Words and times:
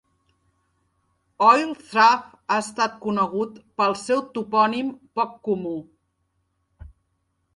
Oil 1.47 1.73
Trough 1.89 2.31
ha 2.55 2.57
estat 2.63 2.95
conegut 3.03 3.61
pel 3.81 3.95
seu 4.05 4.23
topònim 4.39 4.89
poc 5.19 5.35
comú. 5.49 5.75